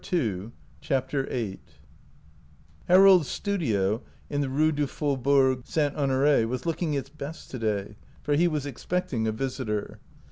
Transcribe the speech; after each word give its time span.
106 0.03 0.51
CHAPTER 0.81 1.27
VIII 1.27 1.59
HAROLD'S 2.87 3.27
studio 3.27 4.01
in 4.31 4.41
the 4.41 4.49
Rue 4.49 4.71
du 4.71 4.87
Fau 4.87 5.15
bourg 5.15 5.61
St. 5.67 5.95
Honore" 5.95 6.47
was 6.47 6.65
looking 6.65 6.95
its 6.95 7.09
best 7.09 7.51
to 7.51 7.59
day, 7.59 7.97
for 8.23 8.33
he 8.33 8.47
was 8.47 8.65
expecting 8.65 9.27
a 9.27 9.31
visitor. 9.31 9.99